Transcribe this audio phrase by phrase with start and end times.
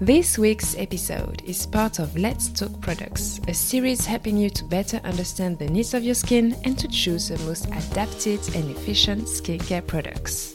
[0.00, 5.00] This week's episode is part of Let's Talk Products, a series helping you to better
[5.02, 9.84] understand the needs of your skin and to choose the most adapted and efficient skincare
[9.84, 10.54] products.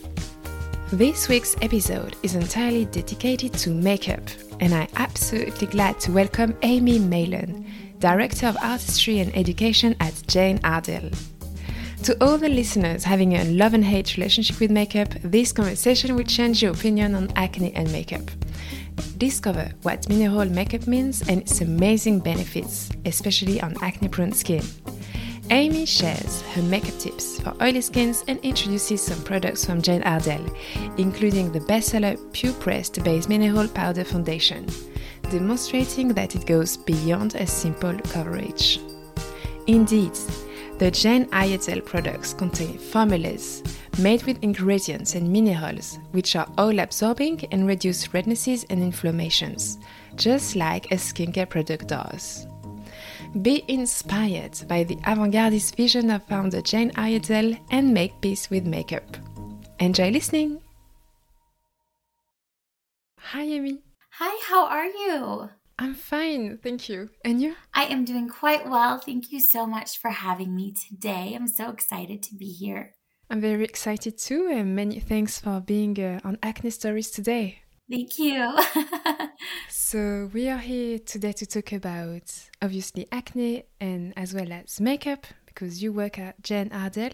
[0.93, 4.21] This week's episode is entirely dedicated to makeup,
[4.61, 10.61] and I'm absolutely glad to welcome Amy Maylen, Director of Artistry and Education at Jane
[10.63, 11.11] Iredale.
[12.03, 16.23] To all the listeners having a love and hate relationship with makeup, this conversation will
[16.23, 18.31] change your opinion on acne and makeup.
[19.17, 24.63] Discover what mineral makeup means and its amazing benefits, especially on acne prone skin.
[25.49, 30.49] Amy shares her makeup tips for oily skins and introduces some products from Jane Iredale,
[30.97, 34.65] including the bestseller Pure Pressed Base Mineral Powder Foundation,
[35.29, 38.79] demonstrating that it goes beyond a simple coverage.
[39.67, 40.17] Indeed,
[40.79, 43.63] the Jane Iredale products contain formulas
[43.99, 49.77] made with ingredients and minerals which are oil absorbing and reduce rednesses and inflammations,
[50.15, 52.47] just like a skincare product does.
[53.41, 59.17] Be inspired by the avant-gardist vision of founder Jane Iredale and make peace with makeup.
[59.79, 60.61] Enjoy listening!
[63.19, 63.79] Hi, Amy.
[64.11, 65.49] Hi, how are you?
[65.79, 67.09] I'm fine, thank you.
[67.25, 67.55] And you?
[67.73, 68.99] I am doing quite well.
[68.99, 71.33] Thank you so much for having me today.
[71.35, 72.93] I'm so excited to be here.
[73.33, 77.63] I'm very excited too, and many thanks for being uh, on Acne Stories today.
[77.89, 78.55] Thank you.
[79.69, 82.31] so, we are here today to talk about
[82.61, 87.13] obviously acne and as well as makeup because you work at Jane Iredale.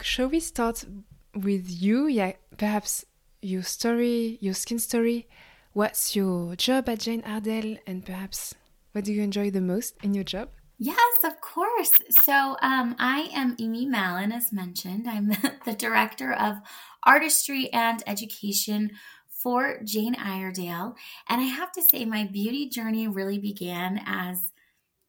[0.00, 0.86] Shall we start
[1.34, 2.06] with you?
[2.06, 3.04] Yeah, perhaps
[3.42, 5.28] your story, your skin story.
[5.74, 8.54] What's your job at Jane Iredale, and perhaps
[8.92, 10.48] what do you enjoy the most in your job?
[10.78, 11.92] Yes, of course.
[12.10, 15.08] So um, I am Amy Mallon, as mentioned.
[15.08, 15.28] I'm
[15.64, 16.56] the director of
[17.04, 18.90] artistry and education
[19.30, 20.96] for Jane Iredale.
[21.28, 24.52] And I have to say, my beauty journey really began as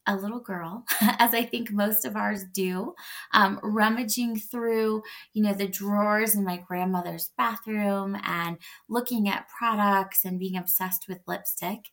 [0.07, 2.95] a little girl, as I think most of ours do,
[3.33, 5.03] um, rummaging through,
[5.33, 8.57] you know, the drawers in my grandmother's bathroom and
[8.89, 11.91] looking at products and being obsessed with lipstick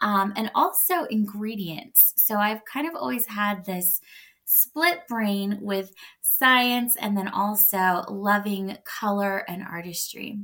[0.00, 2.14] um, and also ingredients.
[2.16, 4.00] So I've kind of always had this
[4.44, 10.38] split brain with science and then also loving color and artistry.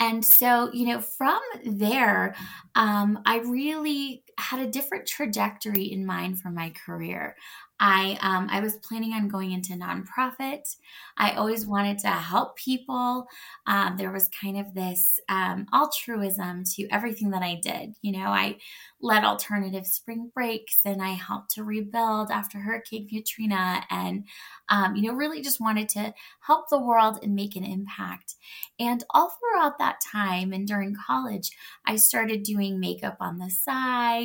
[0.00, 2.34] And so, you know, from there,
[2.74, 7.36] um, I really had a different trajectory in mind for my career.
[7.80, 10.76] I um, I was planning on going into nonprofit.
[11.16, 13.26] I always wanted to help people.
[13.66, 17.96] Um, there was kind of this um, altruism to everything that I did.
[18.00, 18.58] You know, I
[19.00, 24.24] led alternative spring breaks and I helped to rebuild after Hurricane Katrina, and
[24.68, 26.14] um, you know, really just wanted to
[26.46, 28.36] help the world and make an impact.
[28.78, 31.50] And all throughout that time and during college,
[31.86, 34.23] I started doing makeup on the side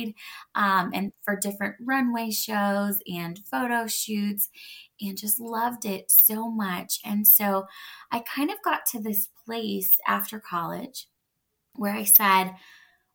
[0.54, 4.48] um, and for different runway shows and photo shoots
[5.00, 6.98] and just loved it so much.
[7.04, 7.66] And so
[8.10, 11.06] I kind of got to this place after college
[11.74, 12.54] where I said,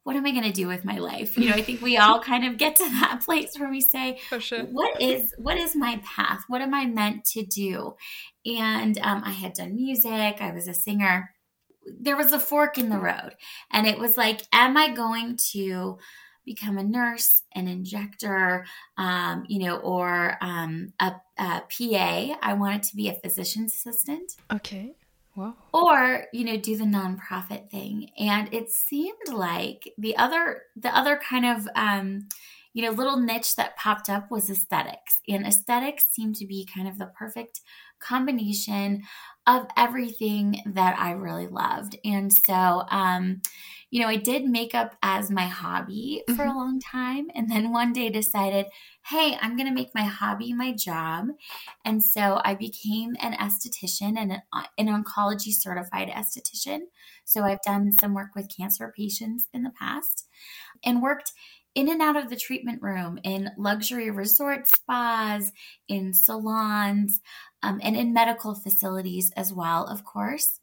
[0.06, 1.36] what am I going to do with my life?
[1.36, 4.20] You know, I think we all kind of get to that place where we say,
[4.40, 4.64] sure.
[4.66, 6.44] what is what is my path?
[6.48, 7.96] What am I meant to do?
[8.46, 10.38] And um, I had done music.
[10.40, 11.32] I was a singer.
[12.00, 13.36] There was a fork in the road,
[13.72, 15.98] and it was like, am I going to
[16.46, 18.66] become a nurse, an injector,
[18.98, 22.38] um, you know, or um, a, a PA.
[22.42, 24.38] I wanted to be a physician's assistant.
[24.54, 24.96] Okay.
[25.36, 25.56] Wow.
[25.74, 28.10] Or, you know, do the nonprofit thing.
[28.18, 32.28] And it seemed like the other the other kind of um,
[32.76, 35.22] you know, little niche that popped up was aesthetics.
[35.30, 37.62] And aesthetics seemed to be kind of the perfect
[38.00, 39.04] combination
[39.48, 41.98] of everything that I really loved.
[42.04, 43.42] And so, um,
[43.92, 46.50] you know, I did makeup as my hobby for mm-hmm.
[46.50, 47.28] a long time.
[47.36, 48.66] And then one day decided,
[49.08, 51.28] hey, I'm going to make my hobby my job.
[51.86, 54.42] And so I became an esthetician and an,
[54.78, 56.80] an oncology certified esthetician.
[57.24, 60.28] So I've done some work with cancer patients in the past
[60.84, 61.32] and worked
[61.76, 65.52] in and out of the treatment room in luxury resort spas,
[65.90, 67.20] in salons,
[67.66, 70.60] um, and in medical facilities as well, of course.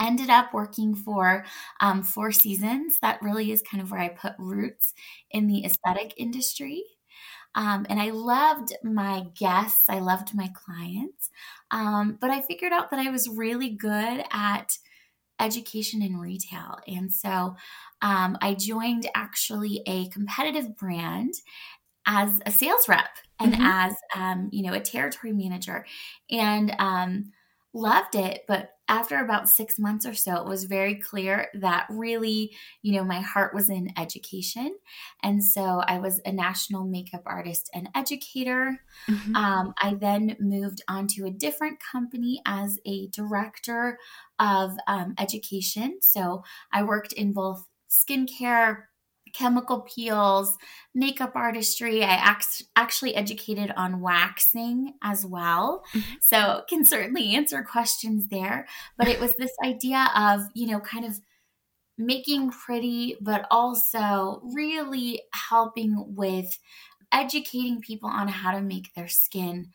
[0.00, 1.44] Ended up working for
[1.80, 2.98] um, Four Seasons.
[3.02, 4.94] That really is kind of where I put roots
[5.30, 6.82] in the aesthetic industry.
[7.54, 11.28] Um, and I loved my guests, I loved my clients.
[11.70, 14.78] Um, but I figured out that I was really good at
[15.40, 16.78] education and retail.
[16.86, 17.56] And so
[18.00, 21.34] um, I joined actually a competitive brand
[22.06, 23.10] as a sales rep
[23.40, 23.62] and mm-hmm.
[23.62, 25.86] as um, you know a territory manager
[26.30, 27.32] and um,
[27.72, 32.50] loved it but after about six months or so it was very clear that really
[32.82, 34.74] you know my heart was in education
[35.22, 39.36] and so i was a national makeup artist and educator mm-hmm.
[39.36, 43.96] um, i then moved on to a different company as a director
[44.40, 46.42] of um, education so
[46.72, 48.84] i worked in both skincare
[49.32, 50.56] chemical peels,
[50.94, 52.02] makeup artistry.
[52.02, 52.34] I
[52.76, 55.84] actually educated on waxing as well.
[55.94, 56.14] Mm-hmm.
[56.20, 58.66] So can certainly answer questions there.
[58.96, 61.20] But it was this idea of, you know, kind of
[61.98, 66.58] making pretty, but also really helping with
[67.12, 69.70] educating people on how to make their skin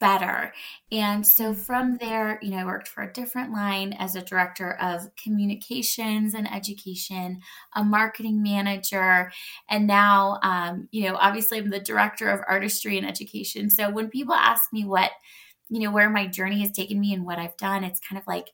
[0.00, 0.52] better.
[0.92, 4.72] And so from there, you know, I worked for a different line as a director
[4.80, 7.40] of communications and education,
[7.74, 9.32] a marketing manager,
[9.68, 13.70] and now, um, you know, obviously I'm the director of artistry and education.
[13.70, 15.10] So when people ask me what,
[15.68, 18.26] you know, where my journey has taken me and what I've done, it's kind of
[18.26, 18.52] like,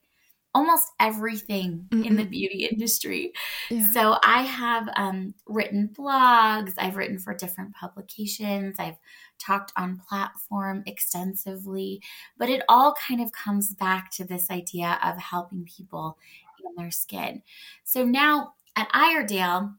[0.57, 3.33] almost everything mm in the beauty industry.
[3.71, 3.91] Yeah.
[3.91, 8.99] So I have um, written blogs, I've written for different publications, I've
[9.39, 12.01] talked on platform extensively,
[12.39, 16.19] but it all kind of comes back to this idea of helping people
[16.65, 17.43] in their skin.
[17.85, 19.75] So now at Iredale,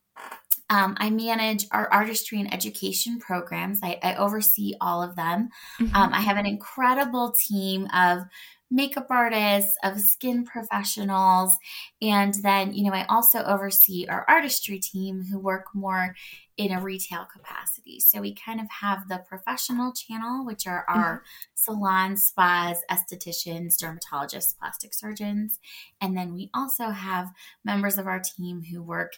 [0.70, 3.80] um, I manage our artistry and education programs.
[3.84, 5.50] I, I oversee all of them.
[5.80, 5.96] Mm-hmm.
[5.96, 8.24] Um, I have an incredible team of
[8.72, 11.58] makeup artists, of skin professionals.
[12.02, 16.16] And then, you know, I also oversee our artistry team who work more
[16.58, 18.00] in a retail capacity.
[18.00, 21.26] So we kind of have the professional channel, which are our mm-hmm.
[21.54, 25.60] salons, spas, estheticians, dermatologists, plastic surgeons.
[26.00, 27.32] And then we also have
[27.64, 29.14] members of our team who work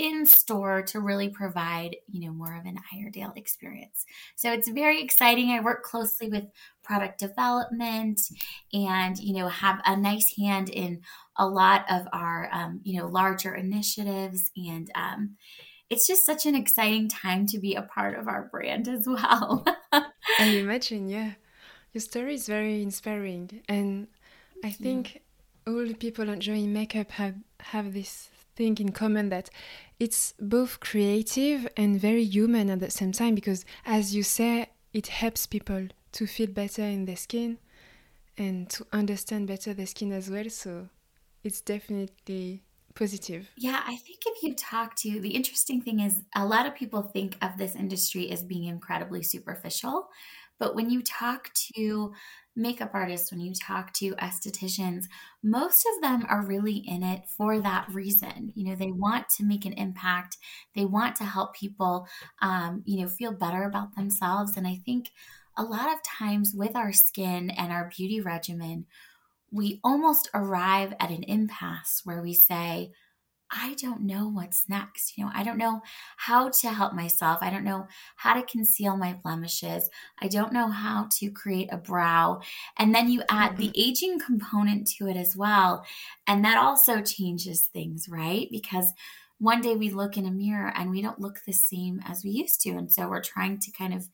[0.00, 4.06] in store to really provide, you know, more of an Iredale experience.
[4.34, 5.50] So it's very exciting.
[5.50, 6.44] I work closely with
[6.82, 8.18] product development
[8.72, 11.02] and, you know, have a nice hand in
[11.36, 14.50] a lot of our, um, you know, larger initiatives.
[14.56, 15.36] And um,
[15.90, 19.66] it's just such an exciting time to be a part of our brand as well.
[19.92, 20.06] I
[20.38, 21.32] imagine, yeah.
[21.92, 23.60] Your story is very inspiring.
[23.68, 24.06] And
[24.64, 25.20] I think
[25.66, 28.30] all the people enjoying makeup have, have this
[28.60, 29.48] thing in common that
[29.98, 35.06] it's both creative and very human at the same time because, as you say, it
[35.06, 37.56] helps people to feel better in their skin
[38.36, 40.50] and to understand better their skin as well.
[40.50, 40.90] So
[41.42, 42.62] it's definitely
[42.94, 43.48] positive.
[43.56, 47.02] Yeah, I think if you talk to the interesting thing is a lot of people
[47.02, 50.10] think of this industry as being incredibly superficial.
[50.58, 52.12] But when you talk to
[52.60, 55.06] makeup artists, when you talk to estheticians,
[55.42, 58.52] most of them are really in it for that reason.
[58.54, 60.36] You know, they want to make an impact,
[60.74, 62.06] they want to help people,
[62.42, 64.56] um, you know, feel better about themselves.
[64.56, 65.10] And I think
[65.56, 68.86] a lot of times with our skin and our beauty regimen,
[69.50, 72.92] we almost arrive at an impasse where we say,
[73.50, 75.18] I don't know what's next.
[75.18, 75.80] You know, I don't know
[76.16, 77.38] how to help myself.
[77.42, 79.90] I don't know how to conceal my blemishes.
[80.20, 82.40] I don't know how to create a brow.
[82.78, 83.80] And then you add the mm-hmm.
[83.80, 85.84] aging component to it as well.
[86.26, 88.48] And that also changes things, right?
[88.50, 88.92] Because
[89.38, 92.30] one day we look in a mirror and we don't look the same as we
[92.30, 92.70] used to.
[92.70, 94.08] And so we're trying to kind of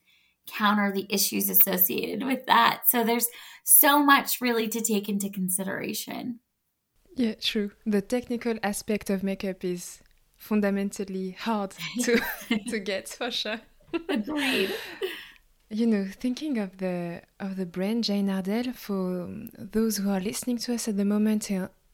[0.47, 2.83] counter the issues associated with that.
[2.87, 3.27] So there's
[3.63, 6.39] so much really to take into consideration.
[7.17, 7.71] Yeah, true.
[7.85, 9.99] The technical aspect of makeup is
[10.35, 12.21] fundamentally hard to
[12.69, 13.59] to get for sure.
[14.09, 14.73] Agreed.
[15.69, 20.57] You know, thinking of the of the brand Jane Iredale for those who are listening
[20.59, 21.49] to us at the moment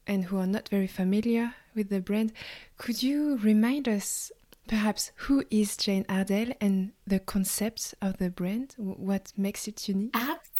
[0.06, 2.34] and who are not very familiar with the brand,
[2.78, 4.32] could you remind us
[4.68, 8.76] perhaps who is Jane Iredale and the concept of the brand?
[8.78, 10.12] What makes it unique?
[10.16, 10.53] Absolutely.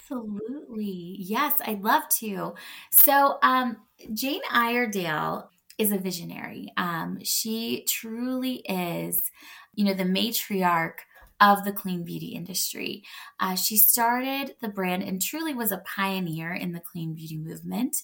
[1.20, 2.54] Yes, I'd love to.
[2.92, 3.78] So, um,
[4.14, 6.70] Jane Iredale is a visionary.
[6.78, 9.32] Um, she truly is,
[9.74, 11.00] you know, the matriarch
[11.42, 13.04] of the clean beauty industry.
[13.40, 17.96] Uh, she started the brand and truly was a pioneer in the clean beauty movement.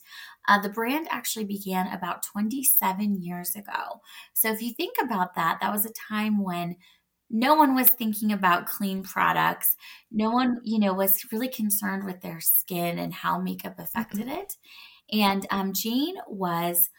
[0.48, 4.02] Uh, the brand actually began about 27 years ago.
[4.34, 6.76] So if you think about that, that was a time when
[7.30, 9.76] no one was thinking about clean products.
[10.12, 14.40] No one, you know, was really concerned with their skin and how makeup affected mm-hmm.
[14.40, 14.56] it.
[15.12, 16.90] And um, Jane was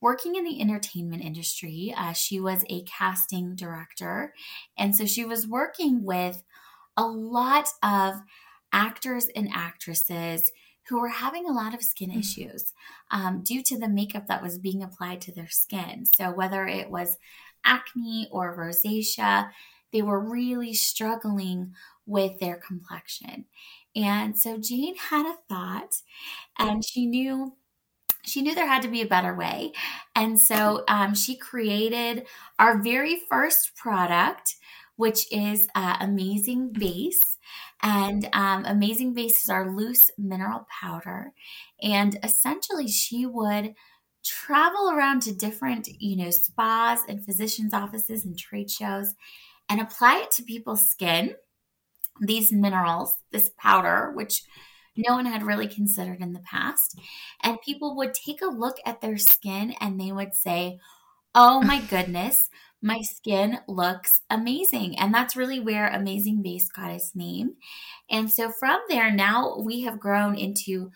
[0.00, 1.94] working in the entertainment industry.
[1.96, 4.34] Uh, she was a casting director.
[4.76, 6.42] And so she was working with
[6.96, 8.16] a lot of
[8.72, 10.50] actors and actresses
[10.88, 12.18] who were having a lot of skin mm-hmm.
[12.18, 12.72] issues
[13.12, 16.04] um, due to the makeup that was being applied to their skin.
[16.04, 17.16] So, whether it was
[17.64, 19.50] acne or rosacea,
[19.92, 21.74] they were really struggling
[22.06, 23.46] with their complexion.
[23.94, 25.96] And so Jane had a thought
[26.58, 27.54] and she knew
[28.24, 29.72] she knew there had to be a better way.
[30.14, 32.26] And so um, she created
[32.58, 34.54] our very first product,
[34.96, 37.38] which is uh, Amazing Base.
[37.82, 41.32] And um, Amazing Base is our loose mineral powder.
[41.82, 43.74] And essentially, she would
[44.24, 49.14] travel around to different, you know, spas and physicians' offices and trade shows
[49.68, 51.34] and apply it to people's skin.
[52.20, 54.42] These minerals, this powder, which
[54.96, 56.98] no one had really considered in the past.
[57.42, 60.78] And people would take a look at their skin and they would say,
[61.34, 62.50] Oh my goodness,
[62.82, 64.98] my skin looks amazing.
[64.98, 67.54] And that's really where Amazing Base got its name.
[68.10, 70.90] And so from there, now we have grown into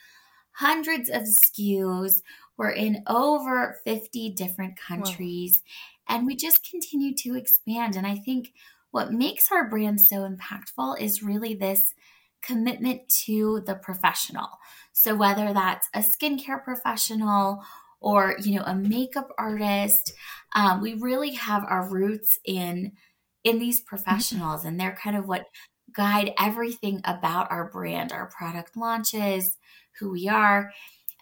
[0.52, 2.22] hundreds of SKUs.
[2.56, 5.62] We're in over 50 different countries.
[6.08, 6.16] Wow.
[6.16, 7.96] And we just continue to expand.
[7.96, 8.52] And I think
[8.90, 11.94] what makes our brand so impactful is really this
[12.42, 14.48] commitment to the professional.
[14.92, 17.62] So whether that's a skincare professional
[18.00, 20.12] or you know a makeup artist,
[20.54, 22.92] um, we really have our roots in
[23.44, 23.88] in these mm-hmm.
[23.88, 25.46] professionals, and they're kind of what
[25.92, 29.56] guide everything about our brand, our product launches,
[29.98, 30.72] who we are,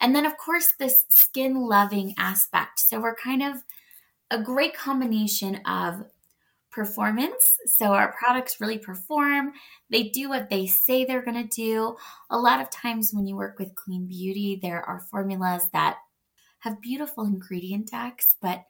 [0.04, 2.78] and then of course this skin loving aspect.
[2.78, 3.54] So we're kind of
[4.30, 6.04] a great combination of
[6.70, 7.56] performance.
[7.64, 9.52] So our products really perform.
[9.88, 11.96] They do what they say they're going to do.
[12.28, 15.96] A lot of times when you work with clean beauty, there are formulas that
[16.58, 18.62] have beautiful ingredient decks, but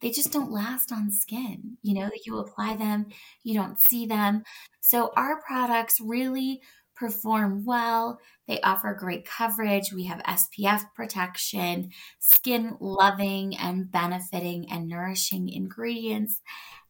[0.00, 1.76] they just don't last on skin.
[1.82, 3.08] You know, you apply them,
[3.42, 4.44] you don't see them.
[4.80, 6.62] So our products really
[7.00, 8.20] perform well.
[8.46, 9.92] They offer great coverage.
[9.92, 16.42] We have SPF protection, skin loving and benefiting and nourishing ingredients.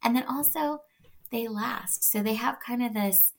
[0.02, 0.80] And then also,
[1.30, 2.10] they last.
[2.10, 3.34] So they have kind of this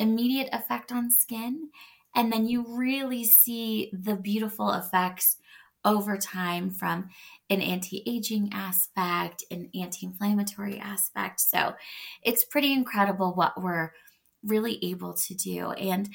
[0.00, 1.70] immediate effect on skin.
[2.16, 5.36] And then you really see the beautiful effects
[5.84, 7.08] over time from
[7.48, 11.40] an anti aging aspect, an anti inflammatory aspect.
[11.40, 11.74] So
[12.24, 13.92] it's pretty incredible what we're
[14.46, 15.72] really able to do.
[15.72, 16.08] And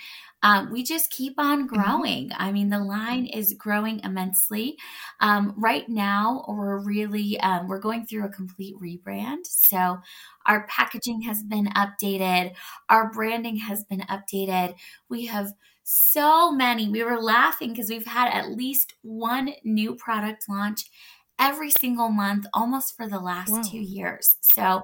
[0.43, 1.75] um, we just keep on mm-hmm.
[1.75, 2.29] growing.
[2.29, 2.41] Mm-hmm.
[2.41, 4.77] I mean, the line is growing immensely.
[5.19, 9.45] Um, right now, we're really um, we're going through a complete rebrand.
[9.45, 9.99] So
[10.45, 12.55] our packaging has been updated,
[12.89, 14.75] our branding has been updated.
[15.09, 16.89] We have so many.
[16.89, 20.85] We were laughing because we've had at least one new product launch
[21.39, 23.63] every single month almost for the last wow.
[23.63, 24.35] two years.
[24.41, 24.81] So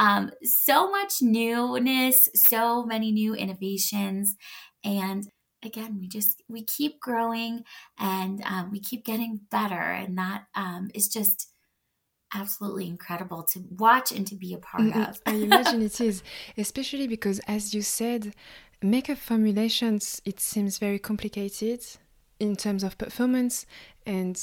[0.00, 4.34] um, so much newness, so many new innovations.
[4.82, 5.22] And
[5.62, 7.64] again, we just, we keep growing
[7.98, 9.74] and um, we keep getting better.
[10.00, 11.46] And that um, is just,
[12.32, 15.02] absolutely incredible to watch and to be a part mm-hmm.
[15.02, 15.20] of.
[15.26, 16.22] I imagine it is,
[16.56, 18.34] especially because, as you said,
[18.80, 21.84] makeup formulations, it seems very complicated
[22.38, 23.66] in terms of performance,
[24.06, 24.36] and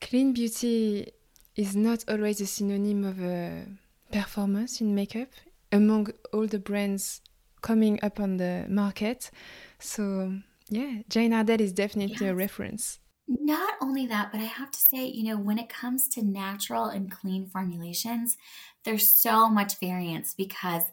[0.00, 1.12] clean beauty
[1.54, 3.66] is not always a synonym of a
[4.10, 5.28] performance in makeup
[5.72, 7.20] among all the brands
[7.60, 9.30] coming up on the market.
[9.78, 10.34] So,
[10.68, 12.30] yeah, Jane Iredale is definitely yes.
[12.30, 13.00] a reference.
[13.28, 16.86] Not only that, but I have to say, you know, when it comes to natural
[16.86, 18.38] and clean formulations,
[18.84, 20.84] there's so much variance because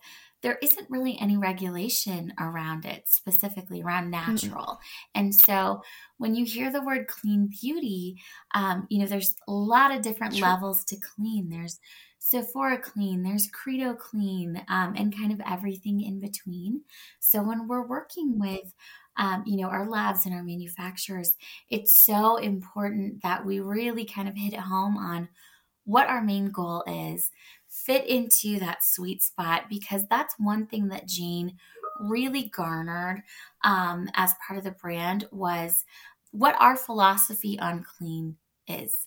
[0.41, 4.65] there isn't really any regulation around it, specifically around natural.
[4.65, 5.19] Mm-hmm.
[5.19, 5.81] And so
[6.17, 8.21] when you hear the word clean beauty,
[8.53, 11.49] um, you know, there's a lot of different levels to clean.
[11.49, 11.79] There's
[12.27, 16.81] Sephora Clean, there's Credo Clean, um, and kind of everything in between.
[17.19, 18.73] So when we're working with
[19.15, 21.35] um, you know, our labs and our manufacturers,
[21.69, 25.29] it's so important that we really kind of hit home on
[25.83, 27.29] what our main goal is,
[27.69, 31.55] fit into that sweet spot, because that's one thing that Jane
[31.99, 33.21] really garnered
[33.63, 35.85] um, as part of the brand was
[36.31, 38.35] what our philosophy on clean
[38.67, 39.05] is.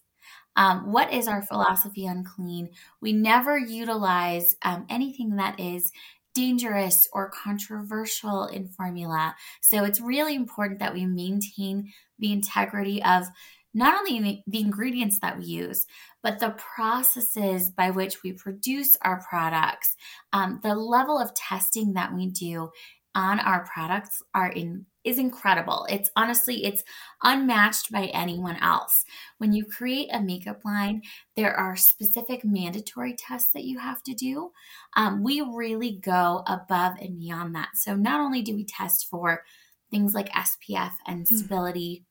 [0.59, 2.69] Um, what is our philosophy on clean?
[3.01, 5.93] We never utilize um, anything that is
[6.35, 9.37] dangerous or controversial in formula.
[9.63, 13.29] So it's really important that we maintain the integrity of
[13.73, 15.87] not only the ingredients that we use,
[16.23, 19.95] but the processes by which we produce our products,
[20.33, 22.71] um, the level of testing that we do
[23.15, 25.87] on our products are in is incredible.
[25.89, 26.85] It's honestly, it's
[27.23, 29.05] unmatched by anyone else.
[29.39, 31.03] When you create a makeup line,
[31.35, 34.51] there are specific mandatory tests that you have to do.
[34.97, 37.71] Um, we really go above and beyond that.
[37.75, 39.43] So not only do we test for
[39.91, 41.37] things like SPF and hmm.
[41.37, 42.05] stability, mm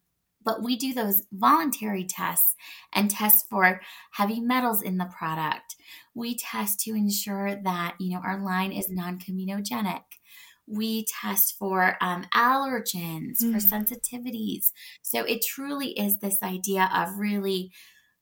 [0.47, 2.55] but we do those voluntary tests
[2.93, 3.81] and test for
[4.13, 5.75] heavy metals in the product.
[6.15, 10.03] We test to ensure that, you know, our line is non-comedogenic.
[10.67, 13.51] We test for um, allergens, mm.
[13.53, 14.71] for sensitivities.
[15.01, 17.71] So it truly is this idea of really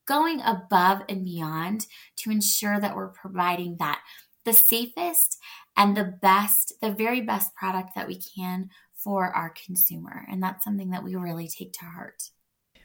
[0.08, 1.88] going above and beyond
[2.18, 4.02] to ensure that we're providing that
[4.46, 5.38] the safest
[5.76, 10.26] and the best, the very best product that we can for our consumer.
[10.30, 12.30] And that's something that we really take to heart.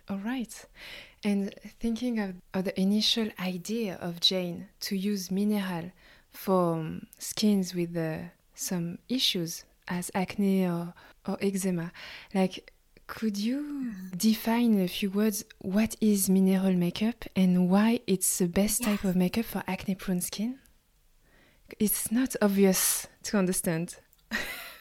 [0.09, 0.67] All right.
[1.23, 5.93] And thinking of, of the initial idea of Jane to use mineral
[6.31, 8.19] for um, skins with uh,
[8.61, 10.95] some issues as acne or,
[11.27, 11.93] or eczema,
[12.35, 12.73] like
[13.07, 18.47] could you define in a few words what is mineral makeup and why it's the
[18.47, 20.61] best type of makeup for acne prone skin?
[21.79, 23.97] It's not obvious to understand.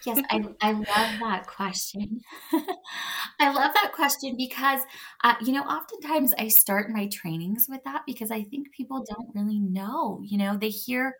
[0.05, 0.85] Yes, I, I love
[1.19, 2.21] that question.
[3.39, 4.81] I love that question because,
[5.23, 9.29] uh, you know, oftentimes I start my trainings with that because I think people don't
[9.35, 10.21] really know.
[10.23, 11.15] You know, they hear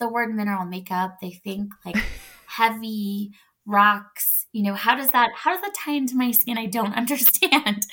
[0.00, 2.02] the word mineral makeup, they think like
[2.46, 3.32] heavy
[3.66, 4.46] rocks.
[4.52, 6.58] You know, how does that how does that tie into my skin?
[6.58, 7.86] I don't understand.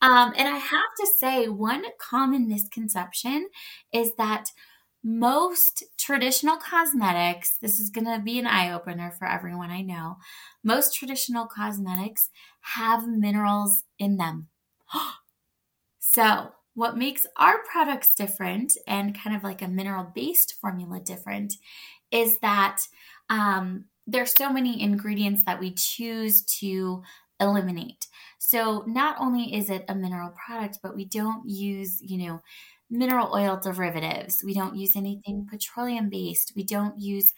[0.00, 3.48] Um, and I have to say, one common misconception
[3.92, 4.50] is that
[5.04, 10.16] most traditional cosmetics, this is going to be an eye opener for everyone I know.
[10.62, 12.30] Most traditional cosmetics
[12.60, 14.48] have minerals in them.
[15.98, 21.54] so, what makes our products different and kind of like a mineral based formula different
[22.10, 22.82] is that
[23.30, 27.02] um, there's so many ingredients that we choose to
[27.40, 28.06] eliminate.
[28.38, 32.42] So, not only is it a mineral product, but we don't use, you know,
[32.90, 34.42] mineral oil derivatives.
[34.44, 36.52] We don't use anything petroleum based.
[36.54, 37.32] We don't use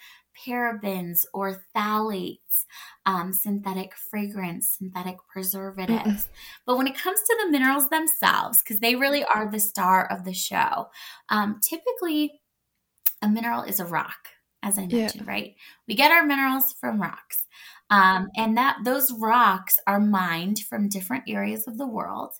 [0.46, 2.64] parabens or phthalates,
[3.06, 6.28] um, synthetic fragrance, synthetic preservatives.
[6.66, 10.24] But when it comes to the minerals themselves, because they really are the star of
[10.24, 10.88] the show,
[11.28, 12.40] um, typically
[13.22, 14.28] a mineral is a rock,
[14.62, 15.32] as I mentioned, yeah.
[15.32, 15.54] right?
[15.88, 17.44] We get our minerals from rocks.
[17.90, 22.32] Um, and that those rocks are mined from different areas of the world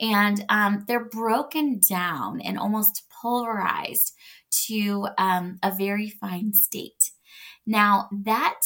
[0.00, 4.14] and um, they're broken down and almost pulverized
[4.66, 6.97] to um, a very fine state.
[7.68, 8.60] Now that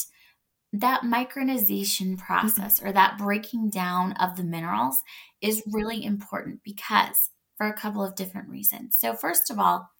[0.73, 5.03] that micronization process or that breaking down of the minerals
[5.43, 8.95] is really important because for a couple of different reasons.
[8.99, 9.91] So first of all,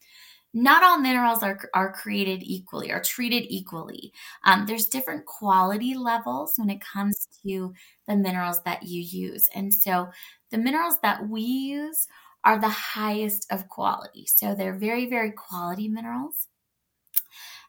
[0.55, 4.13] not all minerals are, are created equally, or treated equally.
[4.45, 7.73] Um, there's different quality levels when it comes to
[8.07, 9.49] the minerals that you use.
[9.55, 10.11] And so
[10.51, 12.07] the minerals that we use
[12.45, 14.27] are the highest of quality.
[14.27, 16.49] So they're very, very quality minerals.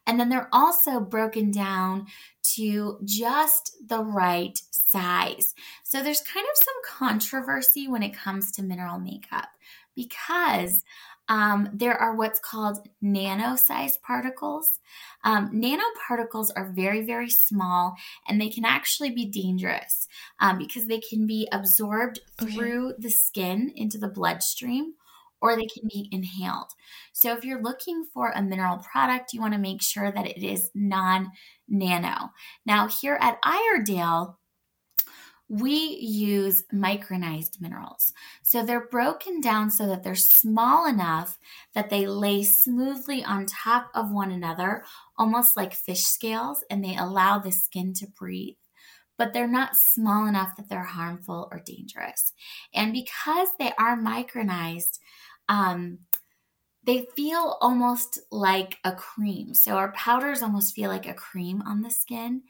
[0.05, 2.07] And then they're also broken down
[2.55, 5.55] to just the right size.
[5.83, 9.49] So there's kind of some controversy when it comes to mineral makeup
[9.95, 10.83] because
[11.29, 14.79] um, there are what's called nano-sized particles.
[15.23, 17.95] Um, nanoparticles are very, very small
[18.27, 20.07] and they can actually be dangerous
[20.39, 22.51] um, because they can be absorbed okay.
[22.51, 24.95] through the skin into the bloodstream
[25.43, 26.71] or they can be inhaled.
[27.11, 30.41] So if you're looking for a mineral product, you want to make sure that it
[30.41, 31.31] is non
[31.67, 32.31] nano.
[32.65, 34.39] Now, here at Iredale,
[35.49, 38.13] we use micronized minerals.
[38.41, 41.37] So they're broken down so that they're small enough
[41.75, 44.85] that they lay smoothly on top of one another,
[45.17, 48.55] almost like fish scales, and they allow the skin to breathe.
[49.17, 52.31] But they're not small enough that they're harmful or dangerous.
[52.73, 54.99] And because they are micronized,
[55.49, 55.99] um,
[56.85, 59.53] they feel almost like a cream.
[59.53, 62.43] So our powders almost feel like a cream on the skin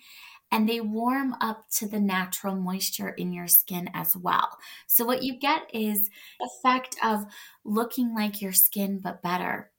[0.51, 4.57] and they warm up to the natural moisture in your skin as well.
[4.87, 6.09] So what you get is
[6.41, 7.25] effect of
[7.63, 9.71] looking like your skin but better.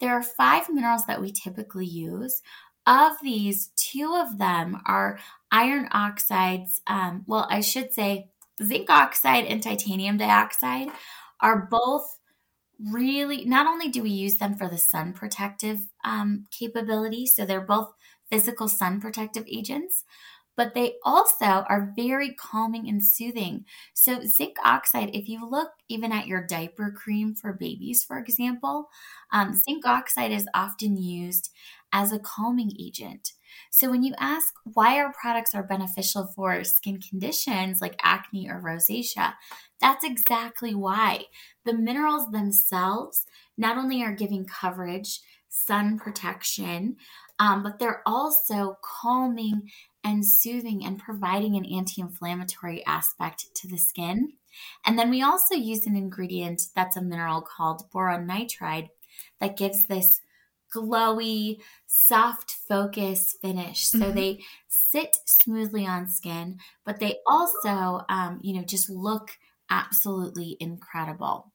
[0.00, 2.42] There are five minerals that we typically use.
[2.86, 5.18] Of these, two of them are
[5.52, 6.80] iron oxides.
[6.86, 8.30] Um, well, I should say
[8.62, 10.88] zinc oxide and titanium dioxide
[11.40, 12.17] are both
[12.78, 17.60] really not only do we use them for the sun protective um, capability so they're
[17.60, 17.92] both
[18.30, 20.04] physical sun protective agents,
[20.56, 23.64] but they also are very calming and soothing.
[23.94, 28.88] So, zinc oxide, if you look even at your diaper cream for babies, for example,
[29.32, 31.50] um, zinc oxide is often used
[31.92, 33.32] as a calming agent.
[33.70, 38.60] So when you ask why our products are beneficial for skin conditions like acne or
[38.60, 39.34] rosacea,
[39.80, 41.24] that's exactly why.
[41.64, 46.96] The minerals themselves not only are giving coverage, sun protection,
[47.38, 49.70] um, but they're also calming
[50.04, 54.32] and soothing and providing an anti inflammatory aspect to the skin.
[54.84, 58.88] And then we also use an ingredient that's a mineral called boron nitride
[59.40, 60.20] that gives this
[60.74, 63.86] glowy, soft focus finish.
[63.86, 64.14] So mm-hmm.
[64.14, 69.30] they sit smoothly on skin, but they also, um, you know, just look
[69.70, 71.52] absolutely incredible.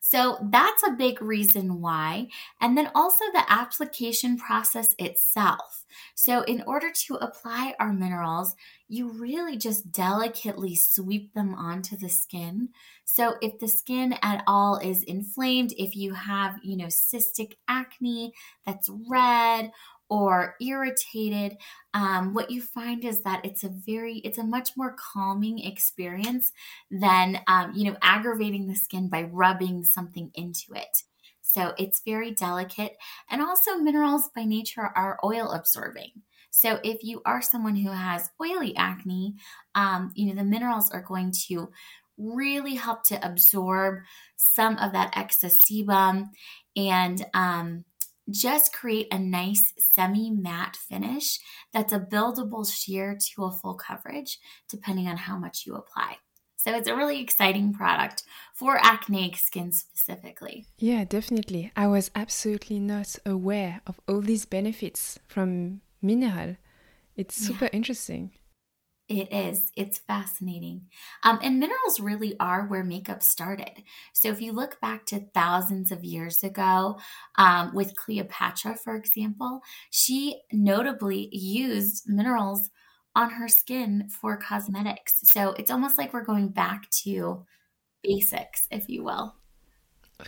[0.00, 2.28] So that's a big reason why.
[2.60, 5.84] And then also the application process itself.
[6.14, 8.54] So, in order to apply our minerals,
[8.88, 12.68] you really just delicately sweep them onto the skin.
[13.04, 18.32] So, if the skin at all is inflamed, if you have, you know, cystic acne
[18.66, 19.70] that's red
[20.10, 21.56] or irritated,
[21.94, 26.52] um, what you find is that it's a very, it's a much more calming experience
[26.90, 31.02] than, um, you know, aggravating the skin by rubbing something into it.
[31.42, 32.96] So it's very delicate.
[33.30, 36.10] And also, minerals by nature are oil absorbing.
[36.50, 39.36] So if you are someone who has oily acne,
[39.74, 41.70] um, you know, the minerals are going to
[42.18, 44.00] really help to absorb
[44.36, 46.28] some of that excess sebum
[46.76, 47.84] and um,
[48.30, 51.38] just create a nice semi matte finish
[51.72, 54.38] that's a buildable sheer to a full coverage,
[54.68, 56.16] depending on how much you apply.
[56.56, 60.66] So it's a really exciting product for acneic skin specifically.
[60.76, 61.70] Yeah, definitely.
[61.76, 66.56] I was absolutely not aware of all these benefits from mineral.
[67.16, 67.70] It's super yeah.
[67.72, 68.32] interesting.
[69.08, 69.72] It is.
[69.74, 70.86] It's fascinating.
[71.22, 73.82] Um, and minerals really are where makeup started.
[74.12, 76.98] So if you look back to thousands of years ago,
[77.36, 82.68] um, with Cleopatra, for example, she notably used minerals
[83.14, 85.20] on her skin for cosmetics.
[85.24, 87.46] So it's almost like we're going back to
[88.02, 89.36] basics, if you will.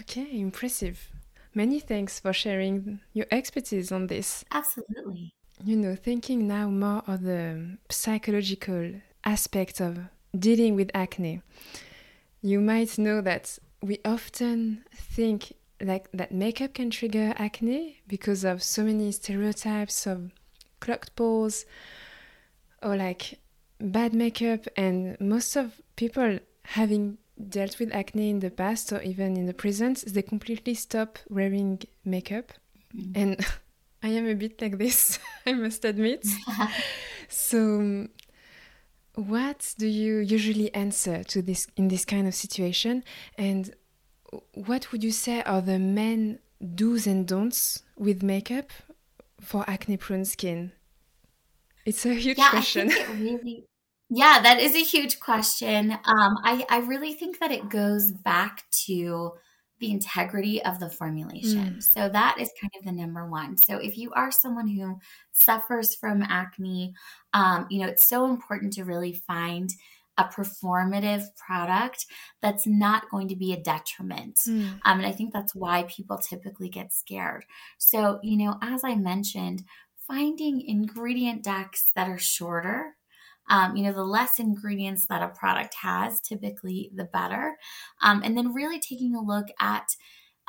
[0.00, 1.10] Okay, impressive.
[1.52, 4.42] Many thanks for sharing your expertise on this.
[4.52, 5.34] Absolutely
[5.64, 8.92] you know, thinking now more of the psychological
[9.24, 9.98] aspect of
[10.38, 11.42] dealing with acne,
[12.42, 18.62] you might know that we often think like that makeup can trigger acne because of
[18.62, 20.30] so many stereotypes of
[20.80, 21.64] clogged pores
[22.82, 23.38] or like
[23.80, 27.16] bad makeup and most of people having
[27.48, 31.80] dealt with acne in the past or even in the present they completely stop wearing
[32.04, 32.52] makeup
[32.94, 33.12] mm-hmm.
[33.14, 33.46] and
[34.02, 36.26] I am a bit like this, I must admit.
[37.28, 38.08] so,
[39.14, 43.04] what do you usually answer to this in this kind of situation?
[43.36, 43.74] And
[44.54, 46.38] what would you say are the main
[46.74, 48.70] do's and don'ts with makeup
[49.40, 50.72] for acne prone skin?
[51.84, 52.88] It's a huge yeah, question.
[52.88, 53.66] I think it really,
[54.10, 55.92] yeah, that is a huge question.
[55.92, 59.32] Um, I, I really think that it goes back to
[59.80, 61.76] the integrity of the formulation.
[61.76, 61.82] Mm.
[61.82, 63.56] So that is kind of the number one.
[63.56, 64.98] So if you are someone who
[65.32, 66.94] suffers from acne,
[67.32, 69.72] um, you know, it's so important to really find
[70.18, 72.04] a performative product
[72.42, 74.36] that's not going to be a detriment.
[74.36, 74.80] Mm.
[74.84, 77.46] Um, and I think that's why people typically get scared.
[77.78, 79.64] So, you know, as I mentioned,
[80.06, 82.96] finding ingredient decks that are shorter
[83.50, 87.56] um, you know, the less ingredients that a product has, typically the better.
[88.00, 89.88] Um, and then really taking a look at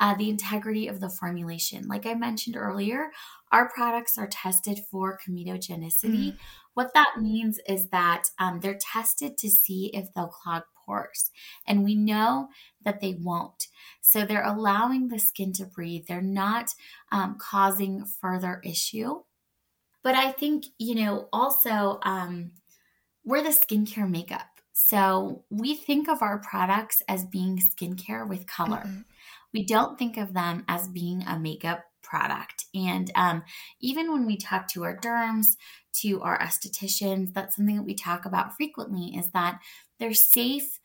[0.00, 1.86] uh, the integrity of the formulation.
[1.86, 3.10] Like I mentioned earlier,
[3.52, 6.32] our products are tested for comedogenicity.
[6.32, 6.36] Mm.
[6.74, 11.30] What that means is that um, they're tested to see if they'll clog pores.
[11.66, 12.48] And we know
[12.84, 13.66] that they won't.
[14.00, 16.70] So they're allowing the skin to breathe, they're not
[17.10, 19.20] um, causing further issue.
[20.02, 22.52] But I think, you know, also, um,
[23.24, 24.46] we're the skincare makeup.
[24.72, 28.82] So we think of our products as being skincare with color.
[28.86, 29.00] Mm-hmm.
[29.52, 32.66] We don't think of them as being a makeup product.
[32.74, 33.42] And um,
[33.80, 35.56] even when we talk to our derms,
[36.00, 39.60] to our estheticians, that's something that we talk about frequently is that
[39.98, 40.80] they're safe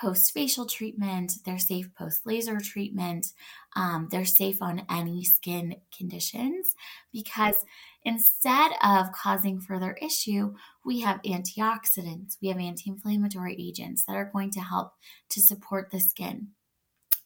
[0.00, 3.32] post facial treatment, they're safe post laser treatment,
[3.74, 6.74] um, they're safe on any skin conditions
[7.12, 7.56] because
[8.04, 14.30] instead of causing further issue, we have antioxidants, we have anti inflammatory agents that are
[14.32, 14.92] going to help
[15.30, 16.48] to support the skin.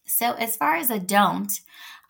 [0.05, 1.51] So as far as a don't,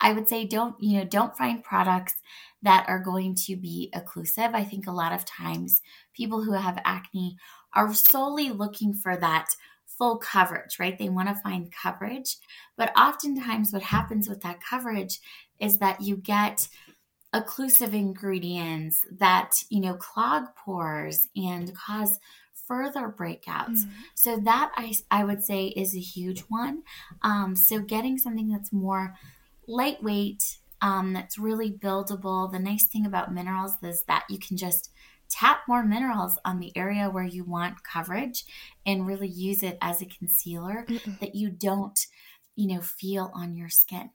[0.00, 2.14] I would say don't, you know, don't find products
[2.62, 4.52] that are going to be occlusive.
[4.54, 5.80] I think a lot of times
[6.12, 7.36] people who have acne
[7.72, 9.54] are solely looking for that
[10.04, 10.98] full coverage, right?
[10.98, 12.36] They want to find coverage.
[12.76, 15.18] But oftentimes, what happens with that coverage
[15.58, 16.68] is that you get
[17.34, 22.20] occlusive ingredients that, you know, clog pores and cause
[22.68, 23.84] further breakouts.
[23.84, 23.88] Mm.
[24.14, 26.82] So that I, I would say is a huge one.
[27.22, 29.14] Um, so getting something that's more
[29.66, 32.52] lightweight, um, that's really buildable.
[32.52, 34.90] The nice thing about minerals is that you can just
[35.34, 38.44] tap more minerals on the area where you want coverage
[38.86, 41.18] and really use it as a concealer Mm-mm.
[41.18, 41.98] that you don't,
[42.54, 44.10] you know, feel on your skin.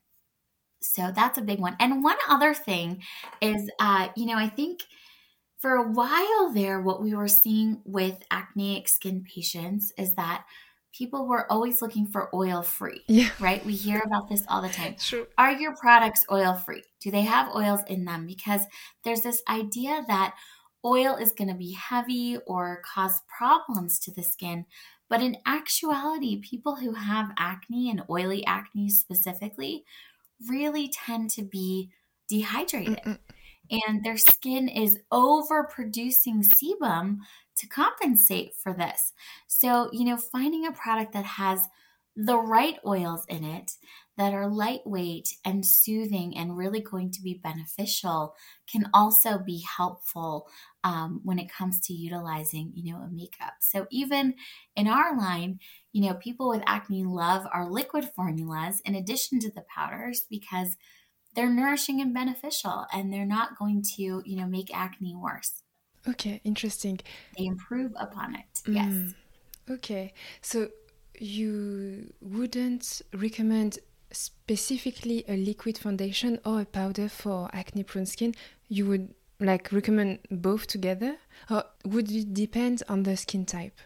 [0.82, 1.75] So that's a big one.
[1.79, 3.03] And one other thing
[3.41, 4.79] is, uh, you know, I think
[5.58, 10.45] for a while there, what we were seeing with acneic skin patients is that
[10.93, 13.01] people were always looking for oil free.
[13.08, 13.29] Yeah.
[13.41, 13.65] Right?
[13.65, 14.95] We hear about this all the time.
[14.97, 15.27] Sure.
[15.38, 16.84] Are your products oil free?
[17.01, 18.25] Do they have oils in them?
[18.25, 18.62] Because
[19.03, 20.36] there's this idea that
[20.86, 24.65] oil is going to be heavy or cause problems to the skin.
[25.10, 29.84] But in actuality, people who have acne and oily acne specifically
[30.48, 31.89] really tend to be
[32.28, 33.00] dehydrated.
[33.04, 33.18] Mm-mm.
[33.72, 37.20] And their skin is overproducing sebum
[37.56, 39.13] to compensate for this.
[39.48, 41.68] So, you know, finding a product that has
[42.15, 43.74] the right oils in it
[44.18, 48.36] that are lightweight and soothing and really going to be beneficial
[48.70, 50.48] can also be helpful
[50.84, 53.54] um, when it comes to utilizing, you know, a makeup.
[53.60, 54.36] So even
[54.76, 55.60] in our line,
[55.92, 60.78] you know, people with acne love our liquid formulas in addition to the powders because
[61.36, 65.63] they're nourishing and beneficial and they're not going to, you know, make acne worse.
[66.08, 67.00] Okay, interesting.
[67.38, 68.62] They improve upon it.
[68.65, 68.76] Mm.
[68.76, 69.13] Yes.
[69.70, 70.13] Okay.
[70.42, 70.70] So
[71.20, 73.80] you wouldn't recommend
[74.12, 78.34] specifically a liquid foundation or a powder for acne prone skin.
[78.68, 81.17] You would like recommend both together
[81.49, 83.78] or would it depend on the skin type?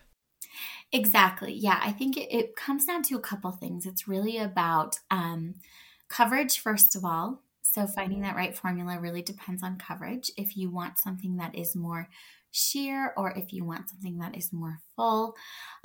[0.92, 1.54] Exactly.
[1.54, 3.86] Yeah, I think it, it comes down to a couple things.
[3.86, 5.56] It's really about um,
[6.10, 7.42] coverage, first of all.
[7.62, 10.30] So, finding that right formula really depends on coverage.
[10.38, 12.10] If you want something that is more
[12.52, 15.36] sheer or if you want something that is more full.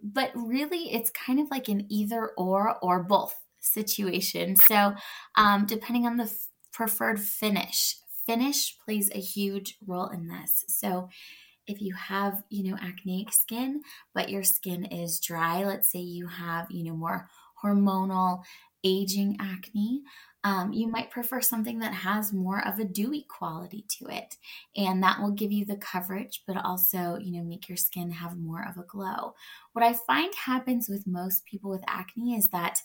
[0.02, 4.56] But really, it's kind of like an either or or both situation.
[4.56, 4.94] So,
[5.36, 7.96] um, depending on the f- preferred finish,
[8.28, 10.64] finish plays a huge role in this.
[10.68, 11.08] So,
[11.66, 13.82] if you have, you know, acneic skin,
[14.14, 17.28] but your skin is dry, let's say you have, you know, more
[17.62, 18.42] hormonal
[18.84, 20.02] aging acne,
[20.44, 24.36] um, you might prefer something that has more of a dewy quality to it.
[24.76, 28.38] And that will give you the coverage, but also, you know, make your skin have
[28.38, 29.34] more of a glow.
[29.72, 32.78] What I find happens with most people with acne is that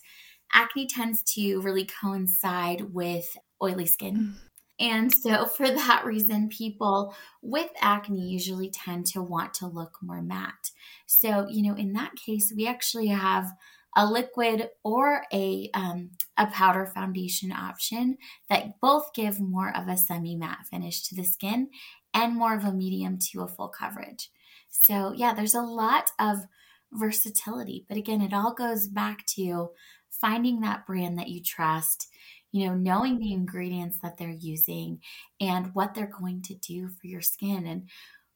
[0.52, 4.34] acne tends to really coincide with oily skin.
[4.78, 10.22] And so, for that reason, people with acne usually tend to want to look more
[10.22, 10.70] matte.
[11.06, 13.52] So, you know, in that case, we actually have
[13.96, 18.18] a liquid or a um, a powder foundation option
[18.50, 21.68] that both give more of a semi matte finish to the skin
[22.12, 24.30] and more of a medium to a full coverage.
[24.68, 26.46] So yeah, there's a lot of
[26.92, 29.70] versatility, but again, it all goes back to
[30.10, 32.08] finding that brand that you trust.
[32.54, 35.00] You know, knowing the ingredients that they're using
[35.40, 37.66] and what they're going to do for your skin.
[37.66, 37.90] And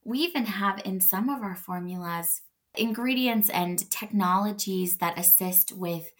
[0.05, 2.43] we even have in some of our formulas
[2.75, 6.11] ingredients and technologies that assist with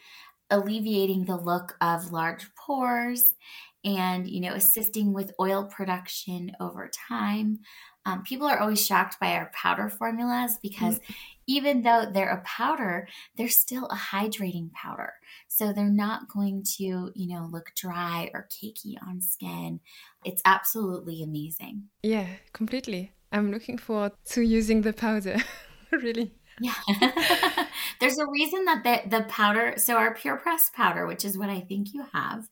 [0.51, 3.35] alleviating the look of large pores
[3.97, 7.61] and you know assisting with oil production over time.
[8.07, 11.13] Um, people are always shocked by our powder formulas because mm-hmm.
[11.47, 15.13] even though they're a powder they're still a hydrating powder.
[15.49, 19.81] So they're not going to you know look dry or cakey on skin.
[20.25, 21.85] It's absolutely amazing.
[22.03, 23.13] Yeah completely.
[23.31, 25.37] I'm looking forward to using the powder
[25.93, 26.33] really.
[26.61, 26.75] Yeah.
[28.01, 31.51] There's a reason that the, the powder, so our Pure Press powder, which is what
[31.51, 32.49] I think you have,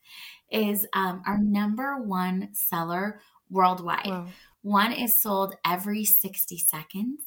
[0.51, 4.07] is um, our number one seller worldwide.
[4.07, 4.27] Wow.
[4.63, 7.21] One is sold every 60 seconds.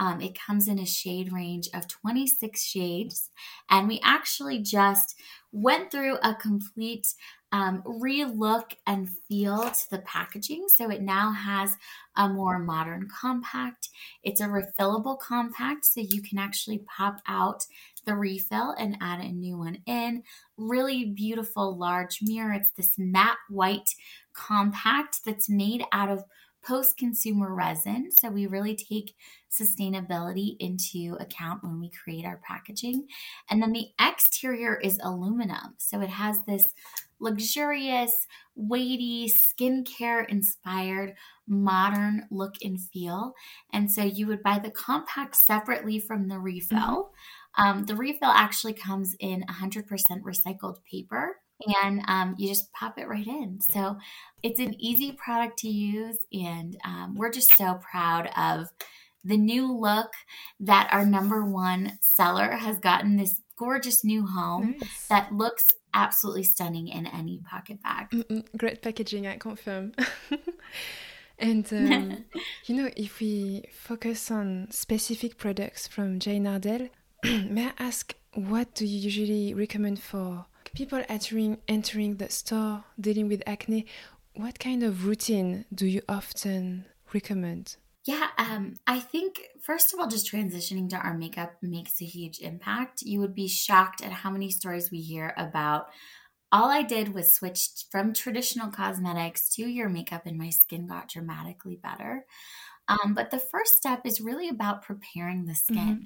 [0.00, 3.30] Um, it comes in a shade range of 26 shades.
[3.68, 5.20] And we actually just
[5.52, 7.06] went through a complete
[7.52, 10.66] um, re-look and feel to the packaging.
[10.68, 11.76] So it now has
[12.16, 13.88] a more modern compact.
[14.22, 17.64] It's a refillable compact, so you can actually pop out
[18.06, 20.22] the refill and add a new one in.
[20.56, 22.52] Really beautiful large mirror.
[22.52, 23.90] It's this matte white
[24.32, 26.24] compact that's made out of
[26.66, 28.10] post consumer resin.
[28.10, 29.14] So we really take
[29.50, 33.06] sustainability into account when we create our packaging.
[33.48, 35.74] And then the exterior is aluminum.
[35.78, 36.74] So it has this
[37.20, 41.14] luxurious, weighty, skincare inspired,
[41.46, 43.34] modern look and feel.
[43.72, 46.78] And so you would buy the compact separately from the refill.
[46.78, 47.10] Mm-hmm.
[47.56, 49.86] Um, the refill actually comes in 100%
[50.22, 51.36] recycled paper.
[51.82, 53.60] and um, you just pop it right in.
[53.60, 53.96] So
[54.42, 58.68] it's an easy product to use, and um, we're just so proud of
[59.24, 60.12] the new look
[60.60, 65.06] that our number one seller has gotten this gorgeous new home nice.
[65.08, 68.10] that looks absolutely stunning in any pocket bag.
[68.10, 69.92] Mm-mm, great packaging, I confirm.
[71.38, 72.24] and um,
[72.66, 76.88] you know, if we focus on specific products from Jane Iredale,
[77.50, 83.26] may I ask what do you usually recommend for people entering entering the store dealing
[83.28, 83.86] with acne?
[84.34, 87.76] What kind of routine do you often recommend?
[88.04, 92.38] Yeah, um, I think first of all, just transitioning to our makeup makes a huge
[92.38, 93.02] impact.
[93.02, 95.86] You would be shocked at how many stories we hear about.
[96.52, 101.08] All I did was switch from traditional cosmetics to your makeup, and my skin got
[101.08, 102.24] dramatically better.
[102.88, 105.76] Um, but the first step is really about preparing the skin.
[105.76, 106.04] Mm-hmm.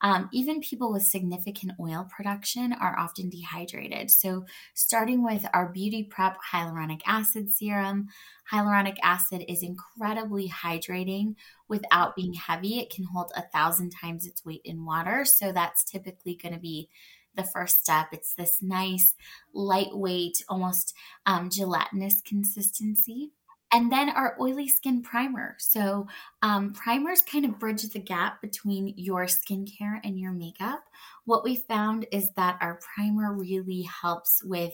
[0.00, 4.10] Um, even people with significant oil production are often dehydrated.
[4.10, 8.08] So, starting with our Beauty Prep hyaluronic acid serum,
[8.52, 11.34] hyaluronic acid is incredibly hydrating
[11.68, 12.78] without being heavy.
[12.78, 15.24] It can hold a thousand times its weight in water.
[15.24, 16.88] So, that's typically going to be
[17.34, 18.08] the first step.
[18.12, 19.14] It's this nice,
[19.52, 20.94] lightweight, almost
[21.26, 23.32] um, gelatinous consistency.
[23.72, 25.56] And then our oily skin primer.
[25.58, 26.06] So,
[26.42, 30.80] um, primers kind of bridge the gap between your skincare and your makeup.
[31.26, 34.72] What we found is that our primer really helps with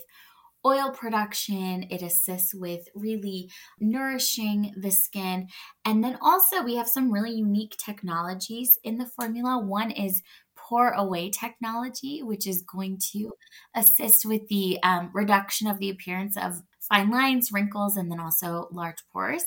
[0.64, 1.86] oil production.
[1.90, 5.48] It assists with really nourishing the skin.
[5.84, 9.58] And then also, we have some really unique technologies in the formula.
[9.58, 10.22] One is
[10.56, 13.32] pour away technology, which is going to
[13.74, 18.68] assist with the um, reduction of the appearance of fine lines, wrinkles, and then also
[18.70, 19.44] large pores.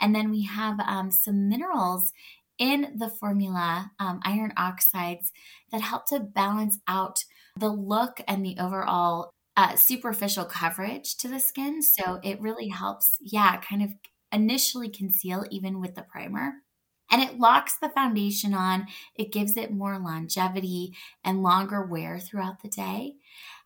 [0.00, 2.12] And then we have um, some minerals
[2.58, 5.32] in the formula, um, iron oxides,
[5.70, 7.24] that help to balance out
[7.56, 11.82] the look and the overall uh, superficial coverage to the skin.
[11.82, 13.92] So it really helps, yeah, kind of
[14.32, 16.52] initially conceal even with the primer.
[17.10, 22.62] And it locks the foundation on, it gives it more longevity and longer wear throughout
[22.62, 23.14] the day.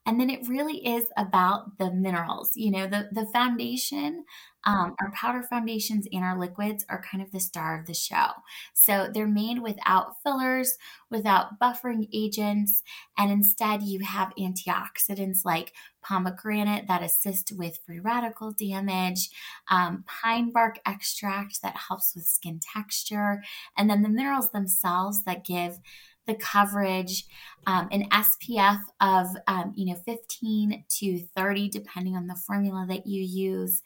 [0.04, 2.52] And then it really is about the minerals.
[2.56, 4.24] You know, the, the foundation,
[4.64, 8.28] um, our powder foundations and our liquids are kind of the star of the show.
[8.74, 10.76] So they're made without fillers,
[11.10, 12.82] without buffering agents,
[13.16, 19.30] and instead you have antioxidants like pomegranate that assist with free radical damage,
[19.70, 23.42] um, pine bark extract that helps with skin texture,
[23.76, 25.78] and then the minerals themselves that give
[26.26, 27.24] the coverage,
[27.66, 33.06] um, an SPF of um, you know 15 to 30, depending on the formula that
[33.06, 33.82] you use,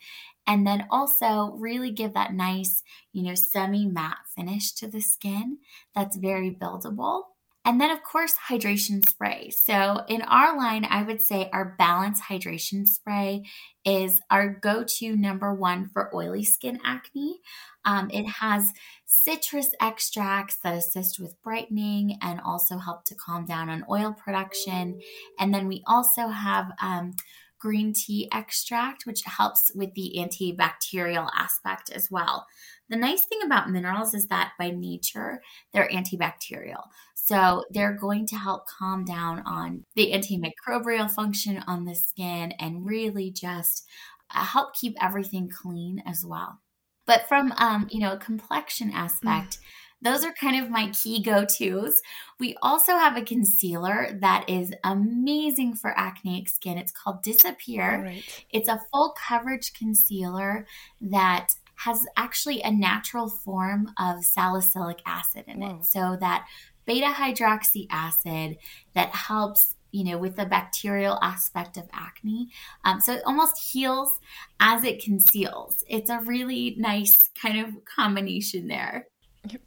[0.46, 5.58] and then also really give that nice you know semi matte finish to the skin
[5.94, 7.22] that's very buildable.
[7.66, 9.50] And then, of course, hydration spray.
[9.50, 13.42] So, in our line, I would say our Balance Hydration Spray
[13.84, 17.40] is our go to number one for oily skin acne.
[17.84, 18.72] Um, it has
[19.04, 25.00] citrus extracts that assist with brightening and also help to calm down on oil production.
[25.40, 27.14] And then we also have um,
[27.58, 32.46] green tea extract, which helps with the antibacterial aspect as well.
[32.88, 35.42] The nice thing about minerals is that by nature,
[35.72, 36.84] they're antibacterial.
[37.14, 42.86] So they're going to help calm down on the antimicrobial function on the skin and
[42.86, 43.86] really just
[44.34, 46.60] uh, help keep everything clean as well.
[47.06, 49.60] But from um, you know, a complexion aspect, mm.
[50.02, 52.00] Those are kind of my key go-tos.
[52.38, 56.78] We also have a concealer that is amazing for acneic skin.
[56.78, 58.02] It's called Disappear.
[58.04, 58.44] Right.
[58.50, 60.66] It's a full coverage concealer
[61.00, 65.84] that has actually a natural form of salicylic acid in it.
[65.84, 66.46] So that
[66.86, 68.58] beta hydroxy acid
[68.94, 72.50] that helps you know, with the bacterial aspect of acne.
[72.84, 74.20] Um, so it almost heals
[74.60, 75.84] as it conceals.
[75.88, 79.06] It's a really nice kind of combination there.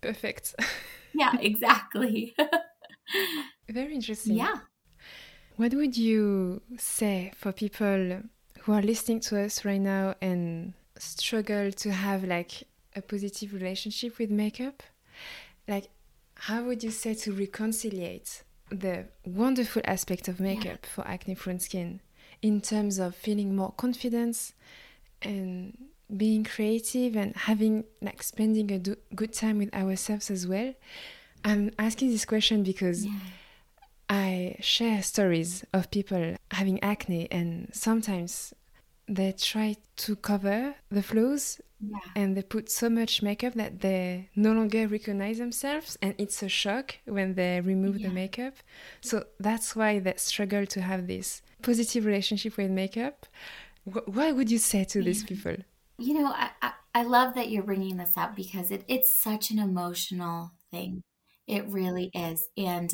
[0.02, 0.56] Perfect.
[1.13, 2.36] yeah, exactly.
[3.70, 4.36] Very interesting.
[4.36, 4.60] Yeah.
[5.56, 8.22] What would you say for people
[8.62, 12.63] who are listening to us right now and struggle to have like
[12.96, 14.84] a positive relationship with makeup?
[15.68, 15.89] Like,
[16.36, 20.89] how would you say to reconciliate the wonderful aspect of makeup yeah.
[20.94, 22.01] for acne prone skin
[22.41, 24.53] in terms of feeling more confidence
[25.22, 30.74] and being creative and having like spending a do- good time with ourselves as well
[31.45, 33.12] i'm asking this question because yeah.
[34.10, 38.53] i share stories of people having acne and sometimes
[39.07, 41.97] they try to cover the flaws yeah.
[42.16, 46.49] and they put so much makeup that they no longer recognize themselves and it's a
[46.49, 48.07] shock when they remove yeah.
[48.07, 48.53] the makeup
[49.01, 53.26] so that's why they struggle to have this positive relationship with makeup.
[53.84, 55.55] What would you say to these people?
[56.00, 59.52] You know, I, I, I love that you're bringing this up because it, it's such
[59.52, 61.02] an emotional thing.
[61.47, 62.47] It really is.
[62.58, 62.93] And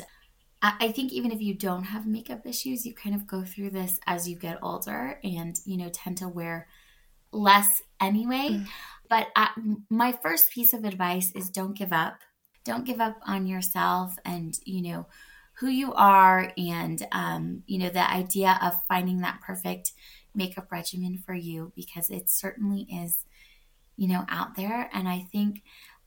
[0.60, 3.70] I, I think even if you don't have makeup issues, you kind of go through
[3.70, 6.68] this as you get older and, you know, tend to wear
[7.32, 8.48] less anyway.
[8.50, 8.66] Mm.
[9.08, 9.50] But I,
[9.88, 12.20] my first piece of advice is don't give up.
[12.64, 15.06] Don't give up on yourself and, you know,
[15.58, 19.92] who you are and, um, you know, the idea of finding that perfect
[20.36, 23.24] makeup regimen for you because it certainly is,
[23.96, 24.90] you know, out there.
[24.92, 25.62] And I think,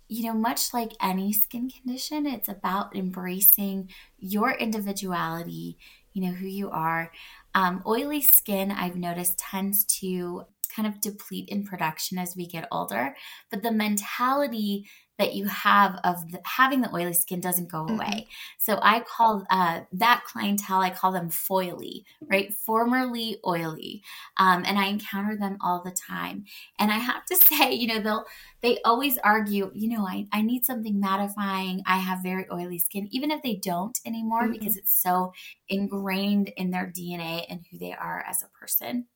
[0.07, 5.77] you know, much like any skin condition, it's about embracing your individuality,
[6.13, 7.11] you know, who you are.
[7.55, 12.67] Um, oily skin, I've noticed, tends to kind of deplete in production as we get
[12.71, 13.15] older.
[13.49, 14.85] But the mentality
[15.19, 17.95] that you have of the, having the oily skin doesn't go mm-hmm.
[17.95, 18.27] away.
[18.57, 22.53] So I call uh, that clientele, I call them foily, right?
[22.53, 24.01] Formerly oily.
[24.37, 26.45] Um, and I encounter them all the time.
[26.79, 28.25] And I have to say, you know, they'll,
[28.61, 31.81] they always argue, you know, I, I need something mattifying.
[31.85, 34.53] I have very oily skin, even if they don't anymore, mm-hmm.
[34.53, 35.33] because it's so
[35.67, 39.07] ingrained in their DNA and who they are as a person.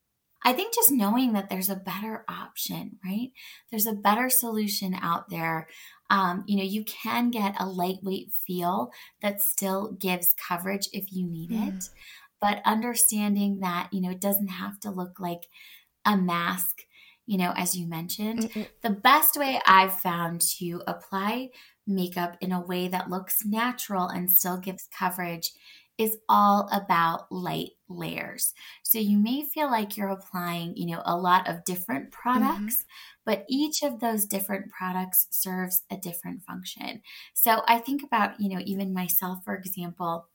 [0.44, 3.32] I think just knowing that there's a better option, right?
[3.72, 5.68] There's a better solution out there.
[6.10, 8.91] Um, you know, you can get a lightweight feel
[9.22, 11.70] that still gives coverage if you need mm.
[11.70, 11.89] it,
[12.41, 15.48] but understanding that, you know, it doesn't have to look like
[16.06, 16.82] a mask,
[17.26, 18.52] you know, as you mentioned.
[18.52, 18.68] Mm-mm.
[18.82, 21.50] The best way I've found to apply
[21.88, 25.52] makeup in a way that looks natural and still gives coverage
[25.98, 28.54] is all about light layers.
[28.82, 33.22] So you may feel like you're applying, you know, a lot of different products, mm-hmm.
[33.26, 37.02] but each of those different products serves a different function.
[37.34, 40.30] So I think about, you know, even myself, for example,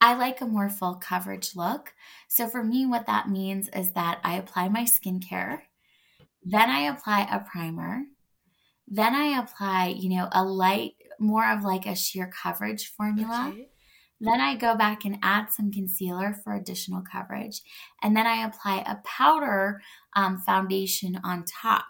[0.00, 1.92] I like a more full coverage look.
[2.28, 5.60] So for me, what that means is that I apply my skincare,
[6.42, 8.02] then I apply a primer,
[8.86, 13.48] then I apply, you know, a light, more of like a sheer coverage formula.
[13.50, 13.68] Okay.
[14.24, 17.60] Then I go back and add some concealer for additional coverage.
[18.02, 19.80] And then I apply a powder
[20.16, 21.84] um, foundation on top.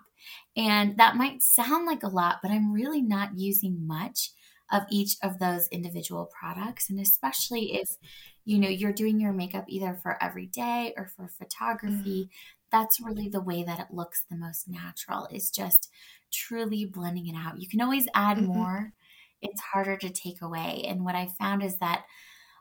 [0.57, 4.30] And that might sound like a lot, but I'm really not using much
[4.72, 6.91] of each of those individual products.
[6.91, 7.91] And especially if,
[8.45, 12.28] you know, you're doing your makeup either for every day or for photography, mm.
[12.72, 15.91] that's really the way that it looks the most natural is just
[16.32, 17.61] truly blending it out.
[17.61, 18.47] You can always add mm-hmm.
[18.47, 18.93] more
[19.45, 20.84] it's harder to take away.
[20.88, 22.05] And what I found is that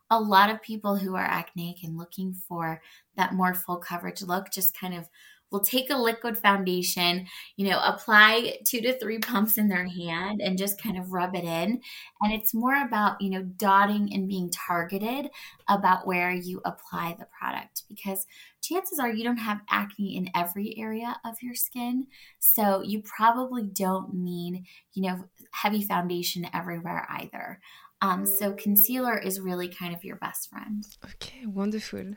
[0.10, 2.82] a lot of people who are acneic and looking for
[3.18, 5.10] that more full coverage look just kind of
[5.54, 10.42] will take a liquid foundation, you know, apply two to three pumps in their hand
[10.42, 11.80] and just kind of rub it in.
[12.22, 15.30] And it's more about, you know, dotting and being targeted
[15.70, 18.26] about where you apply the product because
[18.62, 22.08] chances are you don't have acne in every area of your skin.
[22.40, 27.60] So you probably don't need, you know, heavy foundation everywhere either.
[28.02, 30.84] Um, so concealer is really kind of your best friend.
[31.06, 32.16] Okay, wonderful.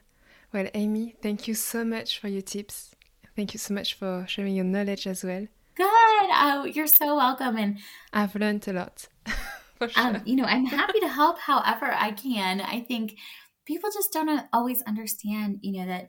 [0.52, 2.95] Well, Amy, thank you so much for your tips.
[3.36, 5.46] Thank you so much for sharing your knowledge as well.
[5.76, 5.86] Good.
[5.86, 7.58] Oh, you're so welcome.
[7.58, 7.78] And
[8.12, 9.08] I've learned a lot.
[9.76, 10.06] for um, sure.
[10.06, 12.62] Um, you know, I'm happy to help however I can.
[12.62, 13.16] I think
[13.66, 16.08] people just don't always understand, you know, that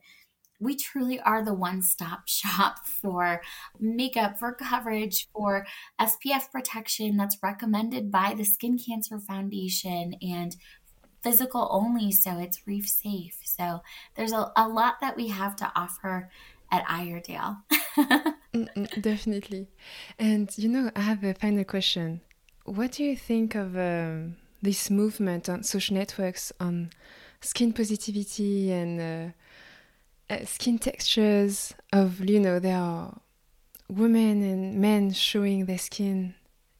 [0.59, 3.41] we truly are the one stop shop for
[3.77, 5.65] makeup, for coverage, for
[5.99, 10.55] SPF protection that's recommended by the Skin Cancer Foundation and
[11.21, 13.39] physical only, so it's reef safe.
[13.43, 13.81] So
[14.15, 16.29] there's a, a lot that we have to offer
[16.71, 17.57] at Iredale.
[19.01, 19.67] definitely.
[20.19, 22.21] And you know, I have a final question.
[22.65, 26.91] What do you think of um, this movement on social networks on
[27.41, 29.33] skin positivity and
[30.29, 31.73] uh, uh, skin textures?
[31.93, 33.19] Of you know, there are
[33.89, 36.35] women and men showing their skin